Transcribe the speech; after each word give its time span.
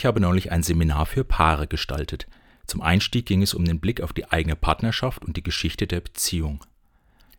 Ich 0.00 0.06
habe 0.06 0.18
neulich 0.18 0.50
ein 0.50 0.62
Seminar 0.62 1.04
für 1.04 1.24
Paare 1.24 1.66
gestaltet. 1.66 2.26
Zum 2.64 2.80
Einstieg 2.80 3.26
ging 3.26 3.42
es 3.42 3.52
um 3.52 3.66
den 3.66 3.80
Blick 3.80 4.00
auf 4.00 4.14
die 4.14 4.30
eigene 4.30 4.56
Partnerschaft 4.56 5.22
und 5.26 5.36
die 5.36 5.42
Geschichte 5.42 5.86
der 5.86 6.00
Beziehung. 6.00 6.64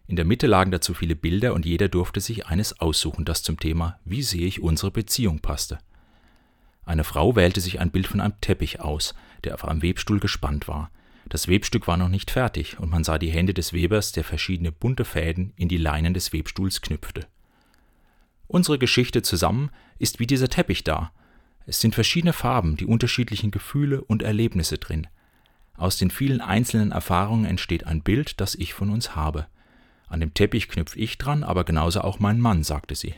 In 0.06 0.16
der 0.16 0.26
Mitte 0.26 0.46
lagen 0.46 0.70
dazu 0.70 0.94
viele 0.94 1.16
Bilder 1.16 1.56
und 1.56 1.66
jeder 1.66 1.90
durfte 1.90 2.20
sich 2.20 2.46
eines 2.46 2.80
aussuchen, 2.80 3.26
das 3.26 3.42
zum 3.42 3.60
Thema 3.60 3.98
Wie 4.06 4.22
sehe 4.22 4.46
ich 4.46 4.62
unsere 4.62 4.92
Beziehung 4.92 5.40
passte. 5.40 5.80
Eine 6.86 7.04
Frau 7.04 7.36
wählte 7.36 7.62
sich 7.62 7.80
ein 7.80 7.90
Bild 7.90 8.06
von 8.06 8.22
einem 8.22 8.40
Teppich 8.42 8.80
aus, 8.80 9.16
der 9.44 9.56
auf 9.56 9.66
einem 9.66 9.82
Webstuhl 9.82 10.20
gespannt 10.20 10.68
war. 10.68 10.92
Das 11.30 11.48
Webstück 11.48 11.88
war 11.88 11.98
noch 11.98 12.10
nicht 12.10 12.30
fertig 12.30 12.78
und 12.78 12.92
man 12.92 13.04
sah 13.04 13.18
die 13.18 13.32
Hände 13.32 13.56
des 13.56 13.74
Webers, 13.74 14.12
der 14.12 14.24
verschiedene 14.24 14.72
bunte 14.72 15.04
Fäden 15.04 15.52
in 15.56 15.68
die 15.68 15.78
Leinen 15.78 16.14
des 16.14 16.32
Webstuhls 16.32 16.82
knüpfte. 16.82 17.26
Unsere 18.46 18.78
Geschichte 18.78 19.24
zusammen 19.24 19.72
ist 19.98 20.20
wie 20.20 20.28
dieser 20.28 20.48
Teppich 20.48 20.84
da. 20.84 21.12
Es 21.72 21.80
sind 21.80 21.96
verschiedene 21.96 22.34
Farben, 22.34 22.76
die 22.76 22.86
unterschiedlichen 22.86 23.50
Gefühle 23.50 24.02
und 24.02 24.24
Erlebnisse 24.24 24.78
drin. 24.78 25.08
Aus 25.78 25.96
den 25.96 26.12
vielen 26.12 26.42
einzelnen 26.42 26.92
Erfahrungen 26.92 27.46
entsteht 27.46 27.88
ein 27.88 28.02
Bild, 28.02 28.42
das 28.42 28.56
ich 28.56 28.74
von 28.74 28.90
uns 28.90 29.16
habe. 29.16 29.48
An 30.10 30.20
dem 30.20 30.34
Teppich 30.34 30.68
knüpf 30.68 30.98
ich 30.98 31.18
dran, 31.18 31.46
aber 31.46 31.64
genauso 31.64 32.02
auch 32.02 32.20
mein 32.20 32.42
Mann, 32.42 32.64
sagte 32.66 32.94
sie. 32.94 33.14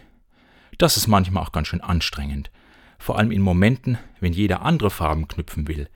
Das 0.78 0.98
ist 0.98 1.08
manchmal 1.08 1.42
auch 1.42 1.52
ganz 1.52 1.70
schön 1.70 1.82
anstrengend. 1.82 2.52
Vor 3.00 3.18
allem 3.18 3.32
in 3.32 3.42
Momenten, 3.42 3.98
wenn 4.20 4.34
jeder 4.34 4.62
andere 4.62 4.92
Farben 4.92 5.28
knüpfen 5.28 5.68
will, 5.68 5.90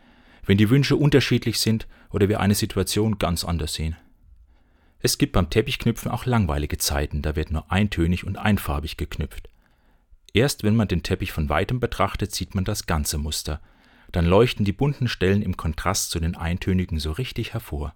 wenn 0.44 0.58
die 0.58 0.72
Wünsche 0.72 0.96
unterschiedlich 0.96 1.60
sind 1.60 1.88
oder 2.10 2.28
wir 2.28 2.40
eine 2.40 2.56
Situation 2.56 3.20
ganz 3.20 3.46
anders 3.46 3.76
sehen. 3.76 3.98
Es 4.98 5.20
gibt 5.20 5.34
beim 5.34 5.52
Teppichknüpfen 5.52 6.10
auch 6.10 6.26
langweilige 6.26 6.80
Zeiten, 6.80 7.22
da 7.22 7.36
wird 7.36 7.52
nur 7.52 7.72
eintönig 7.72 8.24
und 8.24 8.36
einfarbig 8.36 8.98
geknüpft. 8.98 9.48
Erst 10.38 10.64
wenn 10.64 10.76
man 10.76 10.88
den 10.88 11.02
Teppich 11.02 11.32
von 11.32 11.50
weitem 11.50 11.80
betrachtet, 11.80 12.32
sieht 12.32 12.54
man 12.54 12.64
das 12.64 12.86
ganze 12.86 13.18
Muster. 13.18 13.60
Dann 14.12 14.28
leuchten 14.28 14.66
die 14.66 14.72
bunten 14.72 15.08
Stellen 15.08 15.42
im 15.42 15.58
Kontrast 15.58 16.12
zu 16.12 16.20
den 16.20 16.36
eintönigen 16.36 17.00
so 17.00 17.12
richtig 17.12 17.54
hervor. 17.54 17.96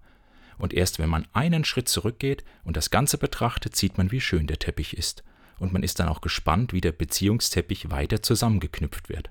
Und 0.57 0.73
erst 0.73 0.97
wenn 0.97 1.07
man 1.07 1.27
einen 1.33 1.65
Schritt 1.65 1.87
zurückgeht 1.87 2.43
und 2.63 2.77
das 2.77 2.89
Ganze 2.89 3.19
betrachtet, 3.19 3.75
sieht 3.75 3.99
man, 3.99 4.11
wie 4.11 4.21
schön 4.21 4.47
der 4.47 4.57
Teppich 4.57 4.97
ist. 4.97 5.23
Und 5.59 5.71
man 5.71 5.83
ist 5.83 5.99
dann 5.99 6.07
auch 6.07 6.19
gespannt, 6.19 6.73
wie 6.73 6.81
der 6.81 6.93
Beziehungsteppich 6.93 7.91
weiter 7.91 8.23
zusammengeknüpft 8.23 9.09
wird. 9.09 9.29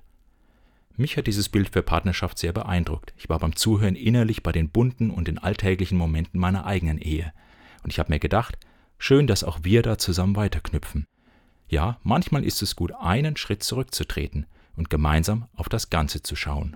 Mich 0.95 1.17
hat 1.17 1.27
dieses 1.27 1.49
Bild 1.49 1.67
für 1.67 1.83
Partnerschaft 1.83 2.37
sehr 2.37 2.53
beeindruckt. 2.53 3.13
Ich 3.17 3.27
war 3.27 3.39
beim 3.39 3.57
Zuhören 3.57 3.97
innerlich 3.97 4.41
bei 4.41 4.53
den 4.53 4.69
bunten 4.69 5.11
und 5.11 5.27
den 5.27 5.37
alltäglichen 5.37 5.97
Momenten 5.97 6.39
meiner 6.39 6.65
eigenen 6.65 6.97
Ehe. 6.97 7.33
Und 7.83 7.91
ich 7.91 7.99
habe 7.99 8.13
mir 8.13 8.19
gedacht, 8.19 8.57
schön, 8.97 9.27
dass 9.27 9.43
auch 9.43 9.59
wir 9.63 9.81
da 9.81 9.97
zusammen 9.97 10.37
weiterknüpfen. 10.37 11.07
Ja, 11.71 11.97
manchmal 12.03 12.43
ist 12.43 12.61
es 12.61 12.75
gut, 12.75 12.91
einen 12.99 13.37
Schritt 13.37 13.63
zurückzutreten 13.63 14.45
und 14.75 14.89
gemeinsam 14.89 15.47
auf 15.55 15.69
das 15.69 15.89
Ganze 15.89 16.21
zu 16.21 16.35
schauen. 16.35 16.75